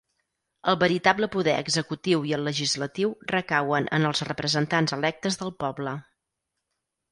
El 0.71 0.77
veritable 0.83 1.27
poder 1.35 1.53
executiu 1.63 2.23
i 2.31 2.33
el 2.39 2.47
legislatiu 2.49 3.13
recauen 3.35 3.91
en 3.99 4.09
els 4.13 4.25
representants 4.33 4.99
electes 5.01 5.41
del 5.45 5.57
poble. 5.67 5.97